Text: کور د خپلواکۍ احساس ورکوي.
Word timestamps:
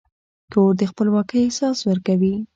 کور 0.51 0.71
د 0.79 0.81
خپلواکۍ 0.91 1.39
احساس 1.43 1.77
ورکوي. 1.89 2.33